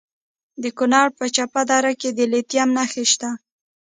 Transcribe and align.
د 0.63 0.65
کونړ 0.77 1.05
په 1.17 1.25
چپه 1.35 1.61
دره 1.69 1.93
کې 1.99 2.09
د 2.17 2.19
لیتیم 2.31 2.69
نښې 2.77 3.05
شته. 3.11 3.29